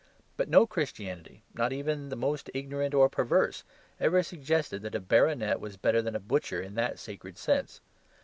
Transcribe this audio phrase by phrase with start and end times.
[0.35, 3.63] But no Christianity, not even the most ignorant or perverse,
[3.99, 7.81] ever suggested that a baronet was better than a butcher in that sacred sense.